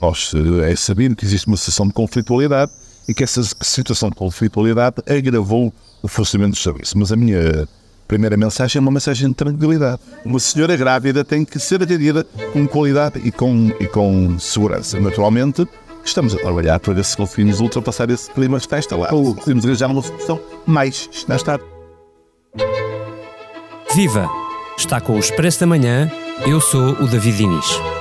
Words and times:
Nós, 0.00 0.32
é 0.64 0.76
sabido 0.76 1.16
que 1.16 1.24
existe 1.24 1.46
uma 1.46 1.56
situação 1.56 1.86
de 1.86 1.92
conflitualidade 1.92 2.72
e 3.08 3.14
que 3.14 3.24
essa 3.24 3.42
situação 3.62 4.10
de 4.10 4.16
conflitualidade 4.16 4.96
agravou 5.08 5.72
o 6.02 6.08
funcionamento 6.08 6.56
do 6.56 6.62
serviço. 6.62 6.98
Mas 6.98 7.12
a 7.12 7.16
minha 7.16 7.68
primeira 8.06 8.36
mensagem 8.36 8.78
é 8.78 8.80
uma 8.80 8.90
mensagem 8.90 9.28
de 9.28 9.34
tranquilidade. 9.34 10.00
Uma 10.24 10.38
senhora 10.38 10.76
grávida 10.76 11.24
tem 11.24 11.44
que 11.44 11.58
ser 11.58 11.82
atendida 11.82 12.24
com 12.52 12.66
qualidade 12.66 13.20
e 13.24 13.30
com, 13.30 13.72
e 13.80 13.86
com 13.86 14.38
segurança. 14.38 14.98
Naturalmente, 15.00 15.66
estamos 16.04 16.34
a 16.34 16.38
trabalhar 16.38 16.78
para 16.78 16.94
ver 16.94 17.04
se 17.04 17.16
conseguimos 17.16 17.60
ultrapassar 17.60 18.10
esse 18.10 18.30
clima 18.30 18.58
está 18.58 18.78
instalado. 18.78 19.16
Ou 19.16 19.34
conseguimos 19.34 19.64
arranjar 19.64 19.90
uma 19.90 20.02
solução 20.02 20.40
mais 20.66 21.08
está 21.12 21.58
Viva! 23.94 24.28
Está 24.76 25.00
com 25.00 25.16
o 25.16 25.18
Expresso 25.18 25.60
da 25.60 25.66
Manhã. 25.66 26.10
Eu 26.46 26.60
sou 26.60 26.92
o 27.00 27.08
David 27.08 27.38
Diniz. 27.38 27.95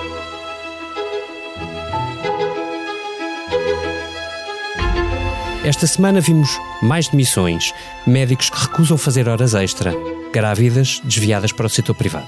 Esta 5.65 5.87
semana 5.87 6.21
vimos 6.21 6.61
mais 6.79 7.07
demissões, 7.07 7.73
médicos 8.05 8.51
que 8.51 8.61
recusam 8.61 8.99
fazer 8.99 9.27
horas 9.27 9.55
extra, 9.55 9.91
grávidas 10.31 11.01
desviadas 11.03 11.51
para 11.51 11.65
o 11.65 11.69
setor 11.69 11.95
privado. 11.95 12.27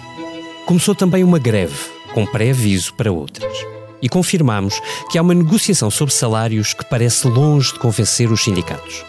Começou 0.66 0.96
também 0.96 1.24
uma 1.24 1.38
greve, 1.38 1.78
com 2.16 2.26
pré-aviso 2.26 2.96
para 2.96 3.12
outras. 3.12 3.54
E 4.02 4.10
confirmamos 4.10 4.82
que 5.12 5.20
há 5.20 5.22
uma 5.22 5.36
negociação 5.36 5.92
sobre 5.92 6.16
salários 6.16 6.74
que 6.74 6.84
parece 6.90 7.28
longe 7.28 7.74
de 7.74 7.78
convencer 7.78 8.32
os 8.32 8.44
sindicatos. 8.44 9.06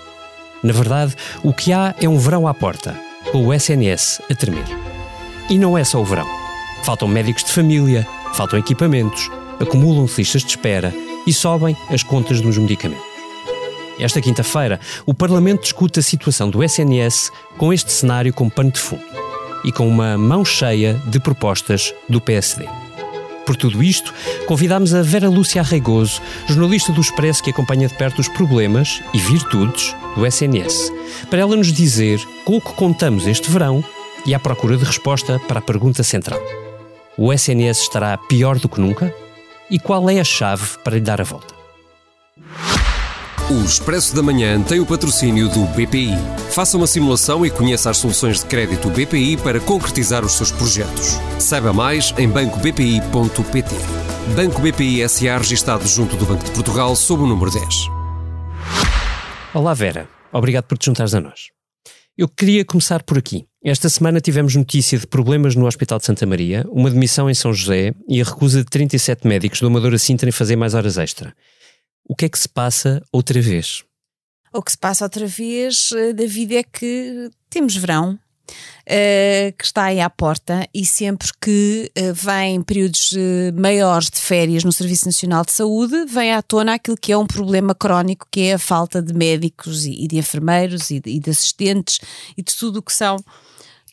Na 0.63 0.75
verdade, 0.75 1.17
o 1.43 1.55
que 1.55 1.73
há 1.73 1.95
é 1.99 2.07
um 2.07 2.19
verão 2.19 2.47
à 2.47 2.53
porta, 2.53 3.01
com 3.33 3.47
o 3.47 3.55
SNS 3.55 4.21
a 4.31 4.35
tremer. 4.35 4.67
E 5.49 5.57
não 5.57 5.79
é 5.79 5.85
só 5.85 6.03
o 6.03 6.05
verão. 6.05 6.29
Faltam 6.83 7.09
médicos 7.09 7.45
de 7.45 7.53
família, 7.53 8.07
faltam 8.35 8.59
equipamentos, 8.59 9.31
acumulam-se 9.59 10.19
listas 10.19 10.43
de 10.43 10.49
espera 10.49 10.93
e 11.27 11.33
sobem 11.33 11.75
as 11.89 12.03
contas 12.03 12.43
dos 12.43 12.59
medicamentos. 12.59 13.08
Esta 13.99 14.21
quinta-feira, 14.21 14.79
o 15.05 15.13
Parlamento 15.13 15.63
discute 15.63 15.99
a 15.99 16.03
situação 16.03 16.49
do 16.49 16.63
SNS 16.63 17.33
com 17.57 17.73
este 17.73 17.91
cenário 17.91 18.33
como 18.33 18.51
pano 18.51 18.71
de 18.71 18.79
fundo 18.79 19.03
e 19.65 19.73
com 19.73 19.89
uma 19.89 20.17
mão 20.17 20.45
cheia 20.45 20.95
de 21.07 21.19
propostas 21.19 21.93
do 22.09 22.21
PSD. 22.21 22.65
Por 23.45 23.57
tudo 23.57 23.83
isto, 23.83 24.15
convidámos 24.47 24.95
a 24.95 25.03
Vera 25.03 25.29
Lúcia 25.29 25.63
Arreigoso, 25.63 26.21
jornalista 26.47 26.93
do 26.93 27.01
Expresso 27.01 27.43
que 27.43 27.51
acompanha 27.51 27.89
de 27.89 27.95
perto 27.95 28.21
os 28.21 28.29
problemas 28.29 29.03
e 29.13 29.19
virtudes 29.19 29.97
do 30.15 30.25
SNS, 30.27 30.93
para 31.29 31.41
ela 31.41 31.57
nos 31.57 31.73
dizer 31.73 32.21
com 32.45 32.59
o 32.59 32.61
que 32.61 32.75
contamos 32.75 33.27
este 33.27 33.51
verão 33.51 33.83
e 34.27 34.35
à 34.35 34.39
procura 34.39 34.77
de 34.77 34.85
resposta 34.85 35.41
para 35.49 35.59
a 35.59 35.63
pergunta 35.63 36.03
central. 36.03 36.41
O 37.17 37.33
SNS 37.33 37.81
estará 37.81 38.17
pior 38.17 38.59
do 38.59 38.69
que 38.69 38.81
nunca? 38.81 39.13
E 39.71 39.79
qual 39.79 40.09
é 40.09 40.21
a 40.21 40.25
chave 40.25 40.79
para 40.85 40.95
lhe 40.95 41.01
dar 41.01 41.21
a 41.21 41.25
volta? 41.25 41.55
O 43.51 43.65
Expresso 43.65 44.15
da 44.15 44.23
Manhã 44.23 44.63
tem 44.63 44.79
o 44.79 44.85
patrocínio 44.85 45.49
do 45.49 45.65
BPI. 45.69 46.13
Faça 46.51 46.77
uma 46.77 46.87
simulação 46.87 47.47
e 47.47 47.51
conheça 47.51 47.89
as 47.89 47.97
soluções 47.97 48.41
de 48.41 48.45
crédito 48.45 48.91
BPI 48.91 49.39
para 49.39 49.59
concretizar 49.59 50.23
os 50.23 50.33
seus 50.33 50.53
projetos. 50.53 51.15
Saiba 51.39 51.73
mais 51.73 52.13
em 52.19 52.29
bancobpi.pt. 52.29 53.75
Banco 54.37 54.61
BPI 54.61 55.09
SA 55.09 55.39
registado 55.39 55.89
junto 55.89 56.15
do 56.15 56.27
Banco 56.27 56.45
de 56.45 56.51
Portugal 56.51 56.95
sob 56.95 57.23
o 57.23 57.27
número 57.27 57.51
10. 57.51 57.65
Olá 59.55 59.73
Vera, 59.73 60.07
obrigado 60.31 60.65
por 60.65 60.77
te 60.77 60.85
juntares 60.85 61.15
a 61.15 61.21
nós. 61.21 61.49
Eu 62.19 62.29
queria 62.29 62.67
começar 62.67 63.03
por 63.03 63.17
aqui. 63.17 63.47
Esta 63.65 63.89
semana 63.89 64.21
tivemos 64.21 64.55
notícia 64.57 64.99
de 64.99 65.07
problemas 65.07 65.55
no 65.55 65.67
Hospital 65.67 65.99
de 65.99 66.05
Santa 66.05 66.27
Maria, 66.27 66.67
uma 66.71 66.91
demissão 66.91 67.31
em 67.31 67.35
São 67.35 67.55
José 67.55 67.95
e 68.07 68.21
a 68.21 68.25
recusa 68.25 68.59
de 68.59 68.67
37 68.67 69.27
médicos 69.27 69.59
do 69.59 69.69
Amadora 69.69 69.97
Sintra 69.97 70.29
em 70.29 70.33
fazer 70.33 70.55
mais 70.55 70.75
horas 70.75 70.99
extra. 70.99 71.33
O 72.09 72.17
que 72.17 72.25
é 72.25 72.29
que 72.29 72.39
se 72.39 72.49
passa 72.49 73.03
outra 73.13 73.41
vez? 73.41 73.85
O 74.53 74.63
que 74.63 74.71
se 74.73 74.79
passa 74.79 75.05
outra 75.05 75.27
vez, 75.27 75.93
eh, 75.93 76.15
David, 76.15 76.57
é 76.57 76.63
que 76.63 77.31
temos 77.51 77.77
verão, 77.77 78.19
Uh, 78.87 79.53
que 79.59 79.65
está 79.67 79.85
aí 79.85 80.01
à 80.01 80.09
porta 80.09 80.67
e 80.73 80.87
sempre 80.87 81.29
que 81.39 81.93
uh, 81.99 82.15
vem 82.15 82.63
períodos 82.63 83.13
uh, 83.13 83.53
maiores 83.53 84.09
de 84.09 84.17
férias 84.17 84.65
no 84.65 84.73
Serviço 84.73 85.05
Nacional 85.05 85.45
de 85.45 85.53
Saúde, 85.53 86.07
vem 86.07 86.33
à 86.33 86.41
tona 86.41 86.73
aquilo 86.73 86.97
que 86.97 87.13
é 87.13 87.19
um 87.19 87.27
problema 87.27 87.75
crónico, 87.75 88.27
que 88.31 88.41
é 88.41 88.55
a 88.55 88.59
falta 88.59 89.03
de 89.03 89.13
médicos 89.13 89.85
e, 89.85 90.05
e 90.05 90.09
de 90.09 90.17
enfermeiros 90.17 90.91
e 90.91 91.01
de, 91.01 91.11
e 91.11 91.21
de 91.21 91.29
assistentes 91.29 92.01
e 92.35 92.43
de 92.43 92.57
tudo 92.57 92.79
o 92.79 92.83
que 92.83 92.95
são 92.95 93.19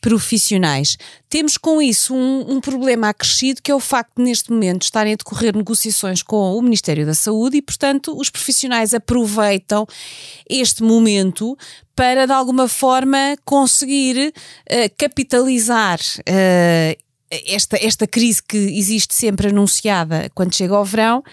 profissionais. 0.06 0.96
Temos 1.28 1.56
com 1.56 1.82
isso 1.82 2.14
um, 2.14 2.52
um, 2.52 2.60
problema 2.60 3.08
acrescido 3.08 3.60
que 3.60 3.72
é 3.72 3.74
o 3.74 3.80
facto 3.80 4.12
de, 4.16 4.22
neste 4.22 4.52
momento, 4.52 4.82
estarem 4.82 5.14
a 5.14 5.16
decorrer 5.16 5.56
negociações 5.56 6.22
com 6.22 6.56
o 6.56 6.62
Ministério 6.62 7.04
da 7.04 7.12
Saúde 7.12 7.56
e, 7.56 7.62
portanto, 7.62 8.16
os 8.16 8.30
profissionais 8.30 8.94
aproveitam 8.94 9.84
este 10.48 10.84
momento 10.84 11.58
para, 11.96 12.24
de 12.24 12.32
alguma 12.32 12.68
forma, 12.68 13.36
conseguir 13.44 14.32
uh, 14.32 14.94
capitalizar. 14.96 15.98
Uh, 16.20 17.06
esta, 17.44 17.76
esta 17.84 18.06
crise 18.06 18.40
que 18.40 18.56
existe 18.56 19.12
sempre 19.12 19.48
anunciada 19.48 20.30
quando 20.32 20.54
chega 20.54 20.76
ao 20.76 20.84
verão, 20.84 21.24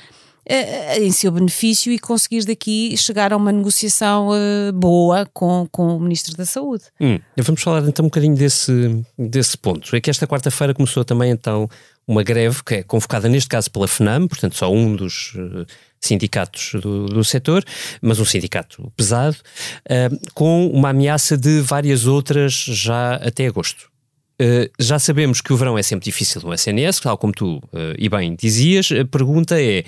em 1.00 1.12
seu 1.12 1.32
benefício 1.32 1.92
e 1.92 1.98
conseguires 1.98 2.46
daqui 2.46 2.96
chegar 2.98 3.32
a 3.32 3.38
uma 3.38 3.52
negociação 3.52 4.30
uh, 4.30 4.74
boa 4.74 5.26
com, 5.34 5.68
com 5.72 5.96
o 5.96 6.00
Ministro 6.00 6.36
da 6.36 6.46
Saúde. 6.46 6.84
Hum, 7.00 7.20
vamos 7.38 7.62
falar 7.62 7.88
então 7.88 8.04
um 8.06 8.10
bocadinho 8.10 8.36
desse, 8.36 9.04
desse 9.18 9.58
ponto. 9.58 9.96
É 9.96 10.02
que 10.02 10.10
esta 10.10 10.28
quarta-feira 10.28 10.74
começou 10.74 11.06
também 11.06 11.32
então 11.32 11.70
uma 12.06 12.24
greve 12.24 12.64
que 12.64 12.76
é 12.76 12.84
convocada 12.84 13.30
neste 13.30 13.48
caso 13.48 13.72
pela 13.72 13.88
FNAM, 13.88 14.28
portanto 14.28 14.58
só 14.58 14.72
um 14.72 14.94
dos 14.96 15.34
sindicatos 16.02 16.74
do, 16.82 17.06
do 17.06 17.24
setor, 17.24 17.64
mas 18.02 18.20
um 18.20 18.26
sindicato 18.26 18.92
pesado, 18.98 19.38
com 20.34 20.68
uma 20.68 20.90
ameaça 20.90 21.38
de 21.38 21.62
várias 21.62 22.06
outras 22.06 22.52
já 22.54 23.16
até 23.16 23.48
agosto. 23.48 23.94
Uh, 24.42 24.68
já 24.80 24.98
sabemos 24.98 25.42
que 25.42 25.54
o 25.54 25.58
verão 25.58 25.78
é 25.78 25.84
sempre 25.84 26.06
difícil 26.06 26.42
no 26.42 26.54
SNS, 26.54 27.00
tal 27.02 27.18
como 27.18 27.32
tu 27.32 27.58
uh, 27.58 27.62
e 27.98 28.10
bem 28.10 28.36
dizias. 28.36 28.90
A 28.92 29.06
pergunta 29.06 29.62
é: 29.62 29.86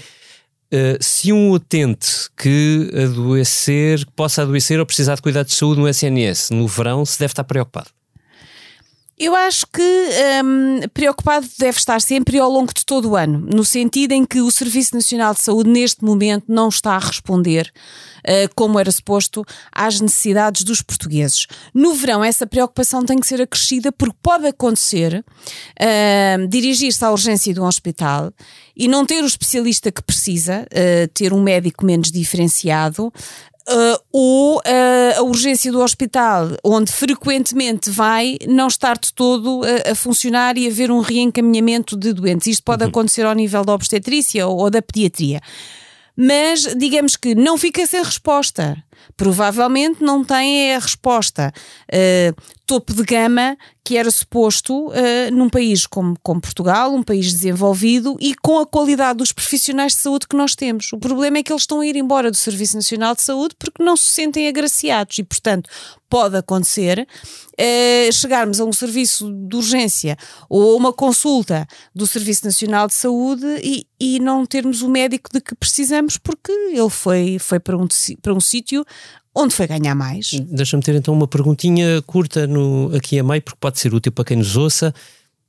Uh, 0.75 0.97
se 0.99 1.31
um 1.31 1.51
utente 1.51 2.29
que 2.35 2.91
adoecer, 2.93 3.99
que 4.05 4.11
possa 4.11 4.41
adoecer 4.41 4.77
ou 4.77 4.85
precisar 4.85 5.15
de 5.15 5.21
cuidados 5.21 5.53
de 5.53 5.57
saúde 5.57 5.79
no 5.79 5.87
SNS 5.87 6.49
no 6.49 6.67
verão, 6.67 7.05
se 7.05 7.17
deve 7.17 7.31
estar 7.31 7.45
preocupado? 7.45 7.87
Eu 9.17 9.33
acho 9.33 9.65
que 9.67 10.09
um, 10.43 10.81
preocupado 10.93 11.47
deve 11.57 11.77
estar 11.77 12.01
sempre 12.01 12.37
ao 12.37 12.51
longo 12.51 12.73
de 12.73 12.85
todo 12.85 13.11
o 13.11 13.15
ano, 13.15 13.39
no 13.39 13.63
sentido 13.63 14.11
em 14.11 14.25
que 14.25 14.41
o 14.41 14.51
Serviço 14.51 14.93
Nacional 14.93 15.33
de 15.33 15.39
Saúde, 15.39 15.69
neste 15.69 16.03
momento, 16.03 16.43
não 16.49 16.67
está 16.67 16.95
a 16.95 16.99
responder 16.99 17.71
uh, 18.25 18.53
como 18.55 18.77
era 18.77 18.91
suposto 18.91 19.45
às 19.71 20.01
necessidades 20.01 20.63
dos 20.63 20.81
portugueses. 20.81 21.47
No 21.73 21.93
verão, 21.93 22.21
essa 22.21 22.45
preocupação 22.45 23.05
tem 23.05 23.17
que 23.17 23.25
ser 23.25 23.41
acrescida, 23.41 23.89
porque 23.89 24.17
pode 24.21 24.47
acontecer 24.47 25.23
uh, 25.23 26.47
dirigir-se 26.49 27.03
à 27.05 27.09
urgência 27.09 27.53
de 27.53 27.61
um 27.61 27.65
hospital 27.65 28.33
e 28.75 28.89
não 28.89 29.05
ter 29.05 29.23
o 29.23 29.27
especialista 29.27 29.93
que 29.93 30.03
precisa, 30.03 30.67
uh, 30.73 31.07
ter 31.13 31.31
um 31.31 31.41
médico 31.41 31.85
menos 31.85 32.11
diferenciado, 32.11 33.13
Uh, 33.67 33.99
ou 34.11 34.57
uh, 34.57 34.61
a 35.17 35.23
urgência 35.23 35.71
do 35.71 35.81
hospital, 35.81 36.49
onde 36.63 36.91
frequentemente 36.91 37.89
vai, 37.89 38.37
não 38.47 38.67
estar 38.67 38.95
de 38.95 39.11
todo 39.11 39.61
a, 39.63 39.91
a 39.91 39.95
funcionar 39.95 40.55
e 40.55 40.67
haver 40.67 40.91
um 40.91 40.99
reencaminhamento 40.99 41.97
de 41.97 42.13
doentes. 42.13 42.45
Isto 42.45 42.63
pode 42.63 42.83
uhum. 42.83 42.89
acontecer 42.89 43.25
ao 43.25 43.33
nível 43.33 43.65
da 43.65 43.73
obstetrícia 43.73 44.45
ou, 44.45 44.57
ou 44.57 44.69
da 44.69 44.83
pediatria. 44.83 45.41
Mas 46.15 46.61
digamos 46.75 47.15
que 47.15 47.33
não 47.33 47.57
fica 47.57 47.85
sem 47.87 48.03
resposta. 48.03 48.77
Provavelmente 49.15 50.03
não 50.03 50.23
tem 50.23 50.73
a 50.73 50.79
resposta 50.79 51.53
uh, 51.91 52.41
topo 52.65 52.93
de 52.93 53.03
gama 53.03 53.57
que 53.83 53.97
era 53.97 54.09
suposto 54.09 54.87
uh, 54.87 54.93
num 55.31 55.47
país 55.47 55.85
como, 55.85 56.17
como 56.23 56.41
Portugal, 56.41 56.91
um 56.91 57.03
país 57.03 57.31
desenvolvido 57.31 58.17
e 58.19 58.33
com 58.33 58.59
a 58.59 58.65
qualidade 58.65 59.19
dos 59.19 59.31
profissionais 59.31 59.93
de 59.93 59.99
saúde 59.99 60.27
que 60.27 60.35
nós 60.35 60.55
temos. 60.55 60.91
O 60.91 60.97
problema 60.97 61.37
é 61.37 61.43
que 61.43 61.51
eles 61.51 61.61
estão 61.61 61.81
a 61.81 61.85
ir 61.85 61.95
embora 61.95 62.31
do 62.31 62.37
Serviço 62.37 62.75
Nacional 62.75 63.13
de 63.13 63.21
Saúde 63.21 63.55
porque 63.59 63.83
não 63.83 63.95
se 63.95 64.05
sentem 64.05 64.47
agraciados 64.47 65.19
e, 65.19 65.23
portanto, 65.23 65.69
pode 66.09 66.35
acontecer 66.37 67.07
uh, 67.53 68.13
chegarmos 68.13 68.59
a 68.59 68.65
um 68.65 68.73
serviço 68.73 69.31
de 69.31 69.55
urgência 69.55 70.17
ou 70.49 70.77
uma 70.77 70.93
consulta 70.93 71.67
do 71.93 72.07
Serviço 72.07 72.45
Nacional 72.45 72.87
de 72.87 72.93
Saúde 72.93 73.45
e, 73.61 73.85
e 73.99 74.19
não 74.19 74.45
termos 74.45 74.81
o 74.81 74.89
médico 74.89 75.29
de 75.31 75.41
que 75.41 75.55
precisamos 75.55 76.17
porque 76.17 76.51
ele 76.51 76.89
foi, 76.89 77.37
foi 77.37 77.59
para 77.59 77.77
um, 77.77 77.87
para 78.21 78.33
um 78.33 78.39
sítio 78.39 78.84
onde 79.33 79.53
foi 79.53 79.67
ganhar 79.67 79.93
mais. 79.93 80.31
Deixa-me 80.33 80.81
ter 80.81 80.95
então 80.95 81.13
uma 81.13 81.27
perguntinha 81.27 82.01
curta 82.03 82.47
no, 82.47 82.95
aqui 82.95 83.19
a 83.19 83.23
meio, 83.23 83.41
porque 83.41 83.59
pode 83.59 83.79
ser 83.79 83.93
útil 83.93 84.11
para 84.11 84.25
quem 84.25 84.37
nos 84.37 84.55
ouça. 84.55 84.93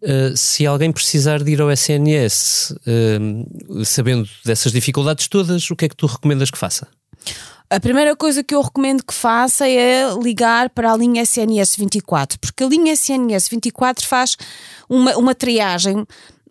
Uh, 0.03 0.37
se 0.37 0.67
alguém 0.67 0.93
precisar 0.93 1.43
de 1.43 1.53
ir 1.53 1.61
ao 1.61 1.71
SNS, 1.71 2.75
uh, 2.87 3.85
sabendo 3.85 4.29
dessas 4.45 4.73
dificuldades 4.73 5.27
todas, 5.27 5.71
o 5.71 5.77
que 5.77 5.87
é 5.87 5.89
que 5.89 5.97
tu 5.97 6.07
recomendas 6.07 6.51
que 6.51 6.59
faça? 6.59 6.87
A 7.69 7.81
primeira 7.81 8.15
coisa 8.15 8.45
que 8.45 8.55
eu 8.55 8.61
recomendo 8.61 9.03
que 9.03 9.15
faça 9.15 9.69
é 9.69 10.05
ligar 10.23 10.71
para 10.71 10.93
a 10.93 10.97
linha 10.97 11.23
SNS 11.23 11.77
24, 11.77 12.39
porque 12.39 12.63
a 12.63 12.69
linha 12.69 12.93
SNS 12.93 13.49
24 13.49 14.07
faz 14.07 14.37
uma, 14.89 15.17
uma 15.17 15.35
triagem 15.35 16.07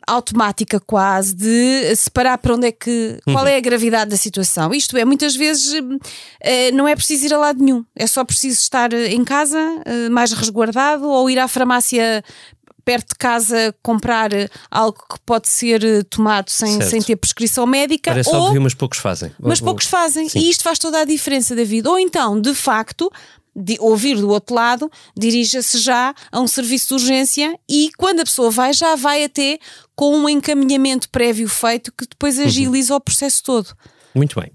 automática 0.08 0.80
quase 0.80 1.36
de 1.36 1.96
separar 1.96 2.38
para 2.38 2.54
onde 2.54 2.68
é 2.68 2.72
que 2.72 3.20
qual 3.26 3.44
uhum. 3.44 3.48
é 3.48 3.58
a 3.58 3.60
gravidade 3.60 4.12
da 4.12 4.18
situação. 4.18 4.74
Isto 4.74 4.98
é, 4.98 5.06
muitas 5.06 5.36
vezes 5.36 5.74
uh, 5.74 6.00
não 6.74 6.88
é 6.88 6.96
preciso 6.96 7.26
ir 7.26 7.34
a 7.34 7.38
lado 7.38 7.64
nenhum, 7.64 7.84
é 7.96 8.08
só 8.08 8.24
preciso 8.24 8.60
estar 8.62 8.94
em 8.94 9.24
casa 9.24 9.60
uh, 9.60 10.12
mais 10.12 10.32
resguardado 10.32 11.08
ou 11.08 11.30
ir 11.30 11.40
à 11.40 11.48
farmácia 11.48 12.24
perto 12.86 13.10
de 13.10 13.16
casa 13.16 13.76
comprar 13.82 14.30
algo 14.70 14.98
que 15.12 15.20
pode 15.26 15.50
ser 15.50 16.04
tomado 16.06 16.50
sem, 16.50 16.80
sem 16.82 17.02
ter 17.02 17.16
prescrição 17.16 17.66
médica. 17.66 18.12
Parece 18.12 18.30
ou, 18.30 18.44
óbvio, 18.44 18.62
mas 18.62 18.76
poucos 18.76 19.00
fazem. 19.00 19.32
Mas 19.40 19.60
poucos 19.60 19.88
fazem. 19.88 20.30
Sim. 20.30 20.40
E 20.40 20.52
isto 20.52 20.64
faz 20.64 20.78
toda 20.78 21.02
a 21.02 21.04
diferença, 21.04 21.56
David. 21.56 21.88
Ou 21.88 21.98
então, 21.98 22.40
de 22.40 22.54
facto, 22.54 23.12
de 23.56 23.78
ouvir 23.80 24.18
do 24.18 24.30
outro 24.30 24.56
lado, 24.56 24.92
dirija-se 25.18 25.80
já 25.80 26.14
a 26.32 26.40
um 26.40 26.48
serviço 26.48 26.88
de 26.90 26.94
urgência 26.96 27.58
e 27.70 27.90
quando 27.98 28.20
a 28.20 28.24
pessoa 28.24 28.52
vai, 28.52 28.74
já 28.74 28.96
vai 28.96 29.24
até 29.24 29.58
com 29.96 30.18
um 30.18 30.28
encaminhamento 30.28 31.10
prévio 31.10 31.48
feito 31.48 31.92
que 31.92 32.06
depois 32.06 32.38
uhum. 32.38 32.46
agiliza 32.46 32.94
uhum. 32.94 32.98
o 32.98 33.02
processo 33.02 33.44
todo. 33.44 33.70
Muito 34.14 34.40
bem. 34.40 34.52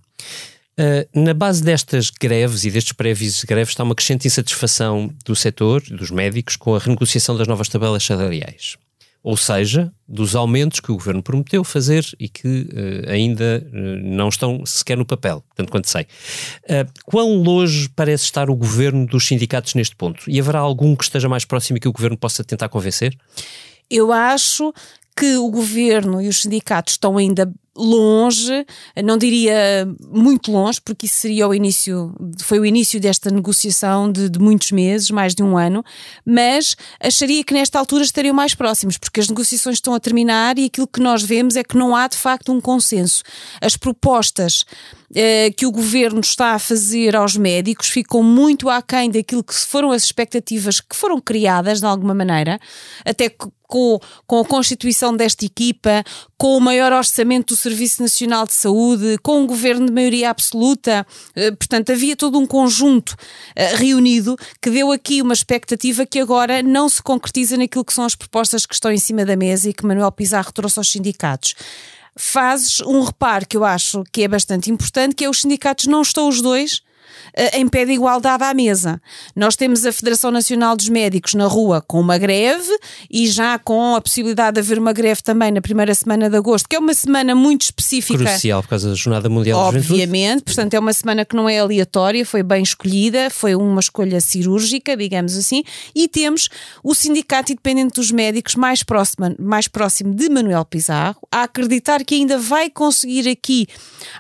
Uh, 0.79 1.21
na 1.21 1.35
base 1.35 1.63
destas 1.63 2.11
greves 2.11 2.65
e 2.65 2.71
destes 2.71 2.93
pré-avisos 2.93 3.41
de 3.41 3.47
greves 3.47 3.71
está 3.71 3.83
uma 3.83 3.95
crescente 3.95 4.27
insatisfação 4.27 5.11
do 5.25 5.37
setor, 5.37 5.83
dos 5.83 6.11
médicos, 6.11 6.57
com 6.57 6.75
a 6.75 6.79
renegociação 6.79 7.37
das 7.37 7.49
novas 7.49 7.69
tabelas 7.69 8.05
salariais 8.05 8.77
ou 9.23 9.37
seja, 9.37 9.93
dos 10.09 10.35
aumentos 10.35 10.81
que 10.81 10.91
o 10.91 10.97
governo 10.97 11.23
prometeu 11.23 11.63
fazer 11.63 12.05
e 12.19 12.29
que 12.29 12.69
uh, 12.73 13.11
ainda 13.11 13.67
uh, 13.69 13.77
não 14.03 14.29
estão 14.29 14.65
sequer 14.65 14.97
no 14.97 15.05
papel, 15.05 15.45
tanto 15.55 15.71
quanto 15.71 15.89
sei. 15.89 16.07
Uh, 16.65 16.91
quão 17.05 17.35
longe 17.43 17.89
parece 17.91 18.25
estar 18.25 18.49
o 18.49 18.57
governo 18.57 19.07
dos 19.07 19.27
sindicatos 19.27 19.75
neste 19.75 19.95
ponto? 19.95 20.25
E 20.29 20.41
haverá 20.41 20.59
algum 20.59 20.97
que 20.97 21.05
esteja 21.05 21.29
mais 21.29 21.45
próximo 21.45 21.77
e 21.77 21.81
que 21.81 21.89
o 21.89 21.93
governo 21.93 22.17
possa 22.17 22.43
tentar 22.43 22.69
convencer? 22.69 23.17
Eu 23.91 24.13
acho 24.13 24.73
que 25.17 25.37
o 25.37 25.51
governo 25.51 26.23
e 26.23 26.29
os 26.29 26.41
sindicatos 26.41 26.95
estão 26.95 27.19
ainda 27.19 27.53
longe, 27.77 28.67
não 29.03 29.17
diria 29.17 29.89
muito 30.09 30.51
longe, 30.51 30.81
porque 30.81 31.07
isso 31.07 31.17
seria 31.17 31.47
o 31.47 31.55
início, 31.55 32.13
foi 32.41 32.59
o 32.59 32.67
início 32.67 33.01
desta 33.01 33.31
negociação 33.31 34.11
de, 34.11 34.29
de, 34.29 34.39
muitos 34.39 34.73
meses, 34.73 35.11
mais 35.11 35.35
de 35.35 35.43
um 35.43 35.57
ano, 35.57 35.85
mas 36.25 36.77
acharia 37.01 37.45
que 37.45 37.55
nesta 37.55 37.79
altura 37.79 38.03
estariam 38.03 38.35
mais 38.35 38.55
próximos, 38.55 38.99
porque 38.99 39.21
as 39.21 39.29
negociações 39.29 39.77
estão 39.77 39.95
a 39.95 40.01
terminar 40.01 40.59
e 40.59 40.65
aquilo 40.65 40.89
que 40.89 41.01
nós 41.01 41.23
vemos 41.23 41.57
é 41.57 41.63
que 41.63 41.77
não 41.77 41.95
há 41.95 42.09
de 42.09 42.17
facto 42.17 42.53
um 42.53 42.61
consenso. 42.61 43.23
As 43.61 43.77
propostas 43.77 44.65
eh, 45.13 45.51
que 45.57 45.67
o 45.67 45.73
governo 45.73 46.21
está 46.21 46.53
a 46.53 46.59
fazer 46.61 47.17
aos 47.17 47.37
médicos 47.37 47.89
ficam 47.89 48.23
muito 48.23 48.71
aquém 48.71 49.11
daquilo 49.11 49.43
que 49.43 49.53
foram 49.53 49.91
as 49.91 50.05
expectativas 50.05 50.81
que 50.81 50.95
foram 50.95 51.21
criadas 51.21 51.81
de 51.81 51.87
alguma 51.87 52.15
maneira, 52.15 52.61
até 53.05 53.29
com, 53.29 53.99
com 54.25 54.39
a 54.39 54.45
constituição 54.45 55.17
desta 55.17 55.45
equipa, 55.45 56.05
com 56.39 56.57
o 56.57 56.61
maior 56.61 56.93
orçamento 56.93 57.55
do 57.55 57.57
Serviço 57.61 58.03
Nacional 58.03 58.47
de 58.47 58.55
Saúde, 58.55 59.19
com 59.23 59.43
um 59.43 59.47
governo 59.47 59.87
de 59.87 59.93
maioria 59.93 60.31
absoluta. 60.31 61.07
Eh, 61.35 61.51
portanto, 61.53 61.91
havia 61.91 62.17
todo 62.17 62.39
um 62.39 62.47
conjunto 62.47 63.15
eh, 63.55 63.75
reunido 63.77 64.37
que 64.61 64.71
deu 64.71 64.91
aqui 64.93 65.23
uma 65.23 65.35
expectativa 65.35 66.07
que 66.07 66.19
agora 66.19 66.63
não 66.63 66.89
se 66.89 67.03
concretiza 67.03 67.57
naquilo 67.57 67.85
que 67.85 67.93
são 67.93 68.05
as 68.05 68.15
propostas 68.15 68.67
que 68.67 68.75
estão 68.75 68.91
em 68.91 68.99
cima 68.99 69.25
da 69.25 69.37
mesa 69.37 69.69
e 69.69 69.75
que 69.75 69.87
Manuel 69.87 70.13
Pizarro 70.13 70.53
trouxe 70.53 70.79
aos 70.79 70.91
sindicatos 70.91 71.55
fazes 72.17 72.81
um 72.81 73.03
reparo 73.03 73.47
que 73.47 73.57
eu 73.57 73.65
acho 73.65 74.05
que 74.13 74.23
é 74.23 74.29
bastante 74.29 74.71
importante, 74.71 75.15
que 75.15 75.25
é 75.25 75.31
os 75.31 75.41
sindicatos 75.41 75.87
não 75.87 76.03
estão 76.03 76.29
os 76.29 76.43
dois 76.43 76.83
em 77.55 77.67
pé 77.69 77.85
de 77.85 77.93
igualdade 77.93 78.45
à 78.45 78.53
mesa. 78.55 79.01
Nós 79.35 79.57
temos 79.57 79.85
a 79.87 79.93
Federação 79.93 80.31
Nacional 80.31 80.77
dos 80.77 80.89
Médicos 80.89 81.35
na 81.35 81.47
rua 81.47 81.81
com 81.81 82.01
uma 82.01 82.19
greve 82.19 82.71
e 83.11 83.27
já 83.27 83.59
com 83.59 83.95
a 83.95 84.01
possibilidade 84.01 84.55
de 84.55 84.61
haver 84.61 84.79
uma 84.79 84.93
greve 84.93 85.23
também 85.23 85.51
na 85.51 85.61
primeira 85.61 85.95
semana 85.95 86.29
de 86.29 86.37
agosto, 86.37 86.69
que 86.69 86.77
é 86.77 86.79
uma 86.79 86.95
semana 86.95 87.35
muito 87.35 87.63
específica. 87.63 88.25
Crucial 88.25 88.63
por 88.63 88.69
causa 88.69 88.89
da 88.89 88.95
Jornada 88.95 89.29
Mundial 89.29 89.59
Obviamente, 89.59 90.43
portanto 90.43 90.75
é 90.75 90.79
uma 90.79 90.93
semana 90.93 91.25
que 91.25 91.37
não 91.37 91.49
é 91.49 91.59
aleatória, 91.59 92.25
foi 92.25 92.43
bem 92.43 92.63
escolhida, 92.63 93.31
foi 93.31 93.55
uma 93.55 93.81
escolha 93.81 94.21
cirúrgica, 94.21 94.97
digamos 94.97 95.37
assim, 95.37 95.63
e 95.95 96.09
temos 96.09 96.49
o 96.83 96.95
Sindicato 96.95 97.53
Independente 97.53 97.95
dos 97.95 98.11
Médicos 98.11 98.55
mais 98.55 98.83
próximo, 98.83 99.35
mais 99.39 99.69
próximo 99.69 100.15
de 100.15 100.29
Manuel 100.29 100.65
Pizarro, 100.65 101.17
a 101.31 101.43
acreditar 101.43 102.05
que 102.05 102.15
ainda 102.15 102.39
vai 102.39 102.71
conseguir 102.71 103.29
aqui 103.29 103.67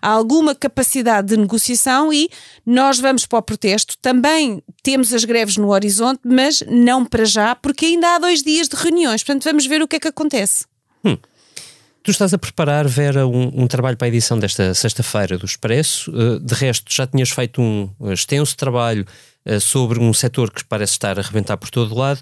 alguma 0.01 0.55
capacidade 0.55 1.29
de 1.29 1.37
negociação 1.37 2.13
e 2.13 2.29
nós 2.65 2.90
vamos 2.99 3.27
para 3.27 3.39
o 3.39 3.43
protesto. 3.43 3.95
Também 4.01 4.63
temos 4.83 5.13
as 5.13 5.25
greves 5.25 5.57
no 5.57 5.71
horizonte, 5.71 6.21
mas 6.25 6.63
não 6.69 7.05
para 7.05 7.25
já, 7.25 7.55
porque 7.55 7.87
ainda 7.87 8.15
há 8.15 8.19
dois 8.19 8.43
dias 8.43 8.69
de 8.69 8.77
reuniões. 8.77 9.23
Portanto, 9.23 9.45
vamos 9.45 9.67
ver 9.67 9.83
o 9.83 9.89
que 9.89 9.97
é 9.97 10.01
que 10.01 10.09
acontece. 10.09 10.65
Hum. 11.05 11.17
Tu 12.03 12.11
estás 12.11 12.33
a 12.33 12.39
preparar, 12.39 12.89
Vera, 12.89 13.27
um, 13.27 13.63
um 13.63 13.67
trabalho 13.67 13.97
para 13.97 14.07
a 14.07 14.09
edição 14.09 14.39
desta 14.39 14.73
sexta-feira 14.73 15.37
do 15.37 15.45
Expresso. 15.45 16.11
Uh, 16.11 16.41
de 16.41 16.55
resto, 16.55 16.93
já 16.93 17.07
tinhas 17.07 17.29
feito 17.29 17.61
um 17.61 17.91
extenso 18.11 18.57
trabalho 18.57 19.05
eh, 19.07 19.30
sobre 19.61 19.99
um 19.99 20.13
setor 20.13 20.51
que 20.51 20.65
parece 20.65 20.93
estar 20.93 21.19
a 21.19 21.23
arrebentar 21.23 21.57
por 21.57 21.71
todo 21.71 21.95
lado, 21.95 22.21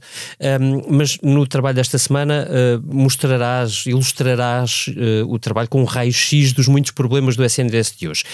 um, 0.61 0.97
mas 0.97 1.19
no 1.23 1.47
trabalho 1.47 1.75
desta 1.75 1.99
semana 1.99 2.47
uh, 2.49 2.95
mostrarás, 2.95 3.87
ilustrarás 3.87 4.87
uh, 4.89 5.33
o 5.33 5.39
trabalho 5.39 5.69
com 5.69 5.83
um 5.83 5.85
raio-x 5.85 6.53
dos 6.53 6.69
muitos 6.69 6.93
problemas 6.93 7.37
do 7.37 7.45
SNDS 7.45 7.97
de 7.97 8.09
hoje. 8.09 8.25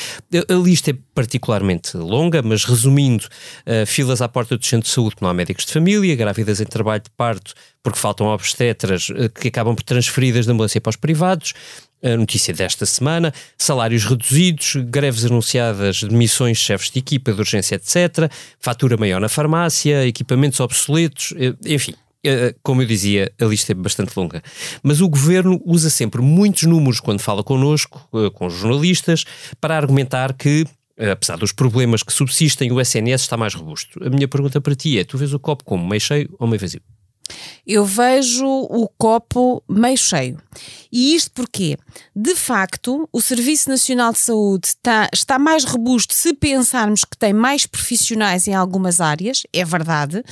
A, 0.48 0.54
lista 0.54 0.90
é 0.90 0.96
particularmente 1.14 1.96
longa, 1.96 2.42
mas 2.42 2.64
resumindo, 2.64 3.24
filas 3.86 4.20
à 4.20 4.28
porta 4.28 4.56
do 4.56 4.64
centro 4.64 4.88
de 4.88 4.94
saúde 4.94 5.16
não 5.20 5.28
há 5.28 5.34
médicos 5.34 5.64
de 5.64 5.72
família, 5.72 6.14
grávidas 6.16 6.60
em 6.60 6.64
trabalho 6.64 7.02
de 7.02 7.10
parto 7.10 7.54
porque 7.84 7.98
faltam 7.98 8.26
obstetras 8.28 9.08
que 9.40 9.48
acabam 9.48 9.76
por 9.76 9.84
transferidas 9.84 10.46
da 10.46 10.52
ambulância 10.52 10.80
para 10.80 10.90
os 10.90 10.96
privados, 10.96 11.52
a 12.04 12.16
notícia 12.16 12.52
desta 12.52 12.84
semana, 12.84 13.32
salários 13.56 14.04
reduzidos, 14.04 14.76
greves 14.86 15.24
anunciadas, 15.24 16.02
demissões 16.02 16.58
de 16.58 16.64
chefes 16.64 16.90
de 16.90 16.98
equipa, 16.98 17.32
de 17.32 17.40
urgência, 17.40 17.76
etc., 17.76 18.30
fatura 18.60 18.96
maior 18.96 19.20
na 19.20 19.28
farmácia, 19.28 20.06
equipamentos 20.06 20.60
obsoletos, 20.60 21.32
eh, 21.36 21.54
enfim. 21.64 21.94
Eh, 22.26 22.54
como 22.62 22.80
eu 22.82 22.86
dizia, 22.86 23.32
a 23.38 23.44
lista 23.44 23.72
é 23.72 23.74
bastante 23.74 24.16
longa. 24.16 24.42
Mas 24.82 25.00
o 25.00 25.08
governo 25.08 25.60
usa 25.64 25.90
sempre 25.90 26.22
muitos 26.22 26.62
números 26.64 27.00
quando 27.00 27.20
fala 27.20 27.42
connosco, 27.42 28.06
eh, 28.14 28.30
com 28.30 28.50
jornalistas, 28.50 29.24
para 29.60 29.76
argumentar 29.76 30.34
que 30.34 30.66
apesar 30.96 31.36
dos 31.36 31.52
problemas 31.52 32.02
que 32.02 32.12
subsistem, 32.12 32.70
o 32.70 32.80
SNS 32.80 33.22
está 33.22 33.36
mais 33.36 33.52
robusto. 33.52 33.98
A 34.04 34.08
minha 34.08 34.28
pergunta 34.28 34.60
para 34.60 34.76
ti 34.76 34.98
é: 34.98 35.04
tu 35.04 35.18
vês 35.18 35.32
o 35.32 35.40
copo 35.40 35.64
como 35.64 35.86
meio 35.86 36.00
cheio 36.00 36.32
ou 36.38 36.46
meio 36.46 36.60
vazio? 36.60 36.80
Eu 37.66 37.84
vejo 37.84 38.46
o 38.46 38.88
copo 38.98 39.62
meio 39.68 39.96
cheio. 39.96 40.38
E 40.92 41.14
isto 41.14 41.32
porque, 41.32 41.76
de 42.14 42.34
facto, 42.34 43.08
o 43.12 43.20
Serviço 43.20 43.68
Nacional 43.68 44.12
de 44.12 44.18
Saúde 44.18 44.68
está, 44.68 45.08
está 45.12 45.38
mais 45.38 45.64
robusto 45.64 46.14
se 46.14 46.32
pensarmos 46.34 47.04
que 47.04 47.16
tem 47.16 47.32
mais 47.32 47.66
profissionais 47.66 48.46
em 48.46 48.54
algumas 48.54 49.00
áreas, 49.00 49.42
é 49.52 49.64
verdade. 49.64 50.22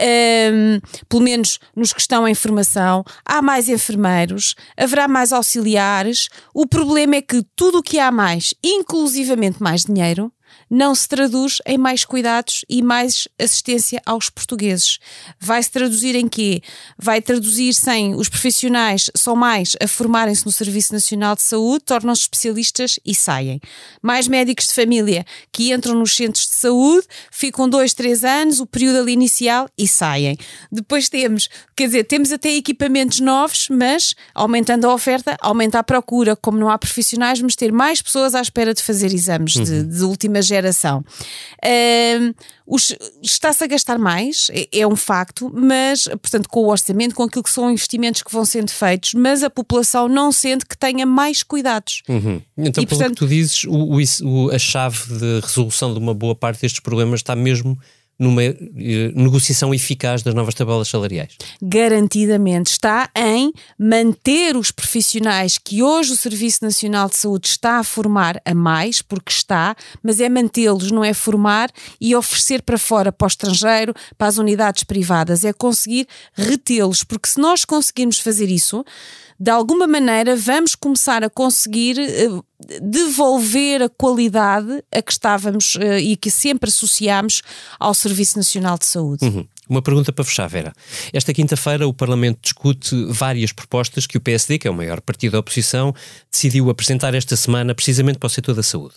Um, 0.00 0.80
pelo 1.08 1.22
menos 1.22 1.60
nos 1.76 1.92
que 1.92 2.00
estão 2.00 2.26
em 2.26 2.34
formação, 2.34 3.04
há 3.24 3.40
mais 3.40 3.68
enfermeiros, 3.68 4.54
haverá 4.76 5.06
mais 5.06 5.32
auxiliares. 5.32 6.28
O 6.52 6.66
problema 6.66 7.16
é 7.16 7.22
que 7.22 7.44
tudo 7.54 7.78
o 7.78 7.82
que 7.82 7.98
há 7.98 8.10
mais, 8.10 8.54
inclusivamente 8.64 9.62
mais 9.62 9.84
dinheiro, 9.84 10.32
não 10.70 10.94
se 10.94 11.08
traduz 11.08 11.58
em 11.66 11.76
mais 11.76 12.04
cuidados 12.04 12.64
e 12.68 12.82
mais 12.82 13.26
assistência 13.38 14.00
aos 14.06 14.30
portugueses. 14.30 14.98
Vai 15.38 15.62
se 15.62 15.70
traduzir 15.70 16.14
em 16.14 16.28
quê? 16.28 16.62
Vai 16.98 17.20
traduzir-se 17.20 17.90
em 17.90 18.14
os 18.14 18.28
profissionais 18.28 19.10
são 19.16 19.34
mais 19.34 19.76
a 19.82 19.88
formarem-se 19.88 20.46
no 20.46 20.52
Serviço 20.52 20.92
Nacional 20.92 21.34
de 21.34 21.42
Saúde, 21.42 21.84
tornam-se 21.84 22.22
especialistas 22.22 22.98
e 23.04 23.14
saem. 23.14 23.60
Mais 24.02 24.28
médicos 24.28 24.68
de 24.68 24.74
família 24.74 25.24
que 25.52 25.72
entram 25.72 25.94
nos 25.94 26.14
centros 26.14 26.46
de 26.46 26.54
saúde, 26.54 27.06
ficam 27.30 27.68
dois, 27.68 27.94
três 27.94 28.24
anos, 28.24 28.60
o 28.60 28.66
período 28.66 29.00
ali 29.00 29.12
inicial 29.12 29.68
e 29.76 29.86
saem. 29.86 30.36
Depois 30.70 31.08
temos, 31.08 31.48
quer 31.76 31.86
dizer, 31.86 32.04
temos 32.04 32.32
até 32.32 32.50
equipamentos 32.54 33.20
novos, 33.20 33.68
mas 33.70 34.14
aumentando 34.34 34.86
a 34.86 34.94
oferta, 34.94 35.36
aumenta 35.40 35.78
a 35.78 35.82
procura. 35.82 36.36
Como 36.36 36.58
não 36.58 36.68
há 36.68 36.78
profissionais, 36.78 37.38
vamos 37.38 37.56
ter 37.56 37.72
mais 37.72 38.00
pessoas 38.00 38.34
à 38.34 38.40
espera 38.40 38.74
de 38.74 38.82
fazer 38.82 39.12
exames 39.12 39.56
uhum. 39.56 39.64
de, 39.64 39.84
de 39.84 40.04
última 40.04 40.39
geração 40.40 40.70
geração. 40.70 41.04
Está-se 43.22 43.64
a 43.64 43.66
gastar 43.66 43.98
mais, 43.98 44.46
é, 44.52 44.80
é 44.80 44.86
um 44.86 44.94
facto, 44.94 45.50
mas, 45.52 46.04
portanto, 46.04 46.48
com 46.48 46.60
o 46.60 46.68
orçamento, 46.68 47.14
com 47.14 47.24
aquilo 47.24 47.42
que 47.42 47.50
são 47.50 47.70
investimentos 47.70 48.22
que 48.22 48.32
vão 48.32 48.44
sendo 48.44 48.70
feitos, 48.70 49.14
mas 49.14 49.42
a 49.42 49.50
população 49.50 50.08
não 50.08 50.30
sente 50.30 50.64
que 50.64 50.76
tenha 50.76 51.04
mais 51.04 51.42
cuidados. 51.42 52.02
Uhum. 52.08 52.40
Então, 52.56 52.82
e, 52.82 52.86
pelo 52.86 52.98
portanto, 52.98 53.14
que 53.14 53.16
tu 53.16 53.26
dizes, 53.26 53.64
o, 53.64 53.98
o, 54.24 54.50
a 54.50 54.58
chave 54.58 54.98
de 55.18 55.40
resolução 55.40 55.92
de 55.92 55.98
uma 55.98 56.14
boa 56.14 56.34
parte 56.34 56.60
destes 56.62 56.80
problemas 56.80 57.20
está 57.20 57.34
mesmo 57.34 57.76
numa 58.20 58.42
eh, 58.42 58.54
negociação 59.14 59.72
eficaz 59.72 60.22
das 60.22 60.34
novas 60.34 60.54
tabelas 60.54 60.88
salariais? 60.88 61.36
Garantidamente 61.62 62.70
está 62.70 63.08
em 63.16 63.50
manter 63.78 64.56
os 64.56 64.70
profissionais 64.70 65.56
que 65.56 65.82
hoje 65.82 66.12
o 66.12 66.16
Serviço 66.16 66.62
Nacional 66.62 67.08
de 67.08 67.16
Saúde 67.16 67.48
está 67.48 67.78
a 67.78 67.84
formar 67.84 68.38
a 68.44 68.54
mais, 68.54 69.00
porque 69.00 69.32
está, 69.32 69.74
mas 70.02 70.20
é 70.20 70.28
mantê-los, 70.28 70.90
não 70.90 71.02
é 71.02 71.14
formar 71.14 71.70
e 71.98 72.14
oferecer 72.14 72.60
para 72.60 72.76
fora, 72.76 73.10
para 73.10 73.24
o 73.24 73.28
estrangeiro, 73.28 73.94
para 74.18 74.28
as 74.28 74.36
unidades 74.36 74.84
privadas, 74.84 75.42
é 75.42 75.52
conseguir 75.54 76.06
retê-los, 76.34 77.02
porque 77.02 77.28
se 77.28 77.40
nós 77.40 77.64
conseguirmos 77.64 78.18
fazer 78.18 78.50
isso, 78.50 78.84
de 79.40 79.50
alguma 79.50 79.86
maneira 79.86 80.36
vamos 80.36 80.74
começar 80.74 81.24
a 81.24 81.30
conseguir 81.30 81.96
uh, 81.98 82.44
devolver 82.82 83.82
a 83.82 83.88
qualidade 83.88 84.84
a 84.92 85.00
que 85.00 85.12
estávamos 85.12 85.76
uh, 85.76 85.98
e 85.98 86.14
que 86.14 86.30
sempre 86.30 86.68
associámos 86.68 87.40
ao 87.78 87.94
Serviço 87.94 88.36
Nacional 88.36 88.76
de 88.76 88.84
Saúde. 88.84 89.24
Uhum. 89.24 89.46
Uma 89.66 89.80
pergunta 89.80 90.12
para 90.12 90.24
fechar, 90.24 90.46
Vera. 90.48 90.72
Esta 91.12 91.32
quinta-feira 91.32 91.88
o 91.88 91.94
Parlamento 91.94 92.40
discute 92.42 93.04
várias 93.06 93.50
propostas 93.52 94.06
que 94.06 94.18
o 94.18 94.20
PSD, 94.20 94.58
que 94.58 94.68
é 94.68 94.70
o 94.70 94.74
maior 94.74 95.00
partido 95.00 95.32
da 95.32 95.38
oposição, 95.38 95.94
decidiu 96.30 96.68
apresentar 96.68 97.14
esta 97.14 97.36
semana 97.36 97.74
precisamente 97.74 98.18
para 98.18 98.26
o 98.26 98.30
setor 98.30 98.54
da 98.54 98.62
saúde. 98.62 98.96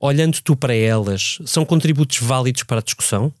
Olhando 0.00 0.40
tu 0.42 0.56
para 0.56 0.74
elas, 0.74 1.38
são 1.46 1.64
contributos 1.64 2.18
válidos 2.18 2.64
para 2.64 2.78
a 2.78 2.82
discussão? 2.82 3.32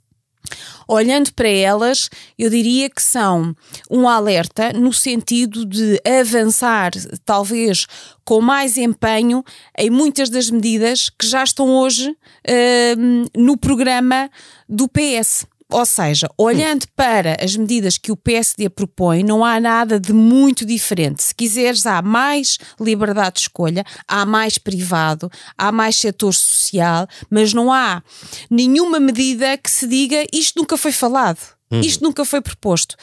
Olhando 0.88 1.32
para 1.32 1.48
elas, 1.48 2.08
eu 2.38 2.48
diria 2.48 2.88
que 2.88 3.02
são 3.02 3.54
um 3.90 4.08
alerta 4.08 4.72
no 4.72 4.92
sentido 4.92 5.64
de 5.64 6.00
avançar, 6.04 6.92
talvez 7.24 7.86
com 8.24 8.40
mais 8.40 8.76
empenho, 8.76 9.44
em 9.76 9.90
muitas 9.90 10.30
das 10.30 10.50
medidas 10.50 11.10
que 11.10 11.26
já 11.26 11.44
estão 11.44 11.68
hoje 11.68 12.10
uh, 12.10 13.40
no 13.40 13.56
programa 13.56 14.30
do 14.68 14.88
PS. 14.88 15.46
Ou 15.70 15.84
seja, 15.84 16.28
olhando 16.38 16.86
para 16.94 17.36
as 17.42 17.56
medidas 17.56 17.98
que 17.98 18.12
o 18.12 18.16
PSD 18.16 18.68
propõe, 18.68 19.24
não 19.24 19.44
há 19.44 19.58
nada 19.58 19.98
de 19.98 20.12
muito 20.12 20.64
diferente. 20.64 21.22
Se 21.22 21.34
quiseres, 21.34 21.86
há 21.86 22.00
mais 22.00 22.56
liberdade 22.80 23.34
de 23.34 23.40
escolha, 23.42 23.84
há 24.06 24.24
mais 24.24 24.58
privado, 24.58 25.30
há 25.58 25.72
mais 25.72 25.96
setor 25.96 26.32
social, 26.32 27.08
mas 27.28 27.52
não 27.52 27.72
há 27.72 28.00
nenhuma 28.48 29.00
medida 29.00 29.58
que 29.58 29.70
se 29.70 29.88
diga 29.88 30.24
isto 30.32 30.58
nunca 30.60 30.76
foi 30.76 30.92
falado. 30.92 31.56
Uhum. 31.68 31.80
Isto 31.80 32.04
nunca 32.04 32.24
foi 32.24 32.40
proposto 32.40 32.94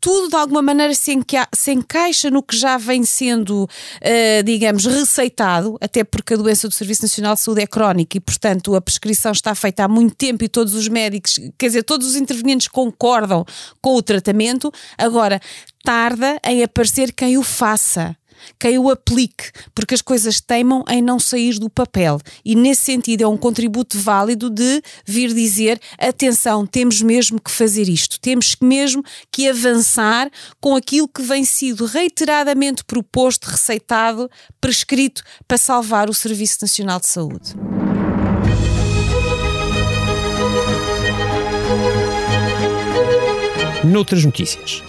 tudo 0.00 0.28
de 0.28 0.36
alguma 0.36 0.62
maneira 0.62 0.94
se, 0.94 1.12
enca 1.12 1.48
se 1.54 1.72
encaixa 1.72 2.30
no 2.30 2.42
que 2.42 2.56
já 2.56 2.76
vem 2.76 3.04
sendo, 3.04 3.64
uh, 3.64 4.42
digamos, 4.44 4.86
receitado, 4.86 5.76
até 5.80 6.02
porque 6.02 6.34
a 6.34 6.36
doença 6.36 6.68
do 6.68 6.74
Serviço 6.74 7.02
Nacional 7.02 7.34
de 7.34 7.40
Saúde 7.40 7.62
é 7.62 7.66
crónica 7.66 8.16
e, 8.16 8.20
portanto, 8.20 8.74
a 8.74 8.80
prescrição 8.80 9.32
está 9.32 9.54
feita 9.54 9.84
há 9.84 9.88
muito 9.88 10.14
tempo 10.14 10.42
e 10.44 10.48
todos 10.48 10.74
os 10.74 10.88
médicos, 10.88 11.38
quer 11.58 11.66
dizer, 11.66 11.82
todos 11.82 12.06
os 12.06 12.16
intervenientes 12.16 12.68
concordam 12.68 13.44
com 13.80 13.94
o 13.94 14.02
tratamento. 14.02 14.72
Agora, 14.96 15.40
tarda 15.84 16.40
em 16.44 16.62
aparecer 16.62 17.12
quem 17.12 17.36
o 17.36 17.42
faça 17.42 18.16
quem 18.58 18.78
o 18.78 18.90
aplique, 18.90 19.50
porque 19.74 19.94
as 19.94 20.02
coisas 20.02 20.40
teimam 20.40 20.84
em 20.88 21.02
não 21.02 21.18
sair 21.18 21.58
do 21.58 21.70
papel. 21.70 22.18
E 22.44 22.54
nesse 22.54 22.82
sentido 22.82 23.22
é 23.22 23.28
um 23.28 23.36
contributo 23.36 23.98
válido 23.98 24.50
de 24.50 24.82
vir 25.04 25.32
dizer: 25.32 25.80
atenção, 25.98 26.66
temos 26.66 27.02
mesmo 27.02 27.40
que 27.40 27.50
fazer 27.50 27.88
isto, 27.88 28.20
temos 28.20 28.56
mesmo 28.60 29.02
que 29.30 29.48
avançar 29.48 30.30
com 30.60 30.76
aquilo 30.76 31.08
que 31.08 31.22
vem 31.22 31.44
sido 31.44 31.84
reiteradamente 31.84 32.84
proposto, 32.84 33.46
receitado, 33.46 34.30
prescrito 34.60 35.22
para 35.46 35.58
salvar 35.58 36.08
o 36.08 36.14
Serviço 36.14 36.58
Nacional 36.62 37.00
de 37.00 37.06
Saúde. 37.06 37.54
Noutras 43.84 44.24
notícias. 44.24 44.82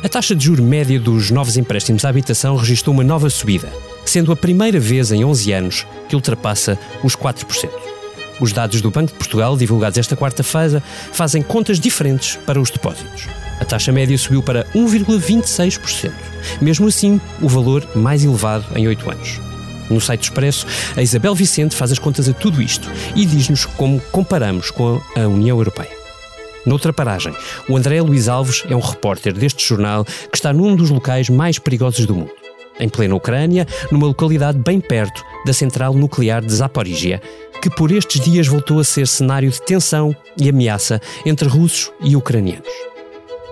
A 0.00 0.08
taxa 0.08 0.32
de 0.32 0.44
juro 0.44 0.62
média 0.62 0.98
dos 1.00 1.32
novos 1.32 1.56
empréstimos 1.56 2.04
à 2.04 2.08
habitação 2.08 2.54
registrou 2.54 2.94
uma 2.94 3.02
nova 3.02 3.28
subida, 3.28 3.68
sendo 4.04 4.30
a 4.30 4.36
primeira 4.36 4.78
vez 4.78 5.10
em 5.10 5.24
11 5.24 5.52
anos 5.52 5.86
que 6.08 6.14
ultrapassa 6.14 6.78
os 7.02 7.16
4%. 7.16 7.68
Os 8.40 8.52
dados 8.52 8.80
do 8.80 8.92
Banco 8.92 9.12
de 9.12 9.18
Portugal, 9.18 9.56
divulgados 9.56 9.98
esta 9.98 10.16
quarta-feira, 10.16 10.80
fazem 11.12 11.42
contas 11.42 11.80
diferentes 11.80 12.36
para 12.46 12.60
os 12.60 12.70
depósitos. 12.70 13.26
A 13.60 13.64
taxa 13.64 13.90
média 13.90 14.16
subiu 14.16 14.40
para 14.40 14.64
1,26%, 14.72 16.12
mesmo 16.60 16.86
assim, 16.86 17.20
o 17.42 17.48
valor 17.48 17.84
mais 17.96 18.24
elevado 18.24 18.66
em 18.76 18.86
8 18.86 19.10
anos. 19.10 19.40
No 19.90 20.00
site 20.00 20.22
Expresso, 20.24 20.64
a 20.96 21.02
Isabel 21.02 21.34
Vicente 21.34 21.74
faz 21.74 21.90
as 21.90 21.98
contas 21.98 22.28
a 22.28 22.32
tudo 22.32 22.62
isto 22.62 22.88
e 23.16 23.26
diz-nos 23.26 23.66
como 23.66 24.00
comparamos 24.12 24.70
com 24.70 25.00
a 25.16 25.26
União 25.26 25.58
Europeia. 25.58 25.97
Noutra 26.68 26.92
paragem, 26.92 27.34
o 27.66 27.78
André 27.78 28.02
Luiz 28.02 28.28
Alves 28.28 28.62
é 28.68 28.76
um 28.76 28.80
repórter 28.80 29.32
deste 29.32 29.66
jornal 29.66 30.04
que 30.04 30.36
está 30.36 30.52
num 30.52 30.76
dos 30.76 30.90
locais 30.90 31.30
mais 31.30 31.58
perigosos 31.58 32.04
do 32.04 32.14
mundo. 32.14 32.30
Em 32.78 32.90
plena 32.90 33.14
Ucrânia, 33.14 33.66
numa 33.90 34.06
localidade 34.06 34.58
bem 34.58 34.78
perto 34.78 35.24
da 35.46 35.54
central 35.54 35.94
nuclear 35.94 36.44
de 36.44 36.52
Zaporizhia, 36.52 37.22
que 37.62 37.70
por 37.70 37.90
estes 37.90 38.20
dias 38.20 38.46
voltou 38.46 38.80
a 38.80 38.84
ser 38.84 39.06
cenário 39.06 39.50
de 39.50 39.62
tensão 39.62 40.14
e 40.38 40.46
ameaça 40.46 41.00
entre 41.24 41.48
russos 41.48 41.90
e 42.02 42.14
ucranianos. 42.14 42.68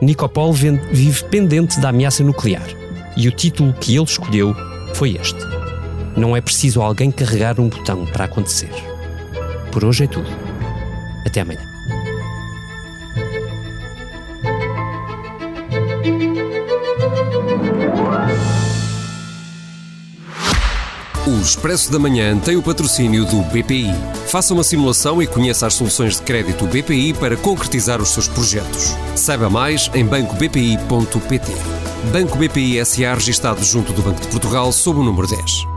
Nikopol 0.03 0.53
vive 0.53 1.25
pendente 1.25 1.81
da 1.81 1.89
ameaça 1.89 2.23
nuclear 2.23 2.69
e 3.17 3.29
o 3.29 3.33
título 3.33 3.73
que 3.73 3.97
ele 3.97 4.05
escolheu 4.05 4.55
foi 4.93 5.17
este: 5.17 5.39
Não 6.15 6.37
é 6.37 6.43
preciso 6.43 6.83
alguém 6.83 7.11
carregar 7.11 7.59
um 7.59 7.71
botão 7.71 8.05
para 8.05 8.27
acontecer. 8.27 8.71
Por 9.73 9.87
hoje 9.87 10.05
é 10.05 10.07
tudo. 10.07 10.29
Até 11.25 11.41
amanhã. 11.41 11.76
O 21.27 21.41
Expresso 21.41 21.91
da 21.91 21.99
Manhã 21.99 22.39
tem 22.39 22.57
o 22.57 22.63
patrocínio 22.63 23.25
do 23.25 23.43
BPI. 23.43 23.93
Faça 24.29 24.55
uma 24.55 24.63
simulação 24.63 25.21
e 25.21 25.27
conheça 25.27 25.67
as 25.67 25.75
soluções 25.75 26.19
de 26.19 26.23
crédito 26.23 26.65
BPI 26.69 27.15
para 27.15 27.37
concretizar 27.37 28.01
os 28.01 28.11
seus 28.11 28.29
projetos. 28.29 28.97
Saiba 29.17 29.51
mais 29.51 29.91
em 29.93 30.07
bancobpi.pt. 30.07 31.53
Banco 32.13 32.39
BPI 32.39 32.85
SA 32.87 33.15
registado 33.15 33.65
junto 33.65 33.93
do 33.93 34.03
Banco 34.03 34.21
de 34.21 34.29
Portugal 34.29 34.71
sob 34.71 35.01
o 35.01 35.03
número 35.03 35.27
10. 35.27 35.76